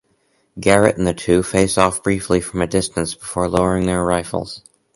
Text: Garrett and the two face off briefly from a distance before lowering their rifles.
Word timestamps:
Garrett 0.59 0.97
and 0.97 1.05
the 1.05 1.13
two 1.13 1.43
face 1.43 1.77
off 1.77 2.01
briefly 2.01 2.41
from 2.41 2.59
a 2.63 2.65
distance 2.65 3.13
before 3.13 3.47
lowering 3.47 3.85
their 3.85 4.03
rifles. 4.03 4.63